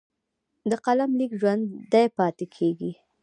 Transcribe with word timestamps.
د 0.69 0.71
قلم 0.85 1.11
لیک 1.19 1.31
ژوندی 1.41 2.05
پاتې 2.17 2.45
کېږي. 2.55 2.91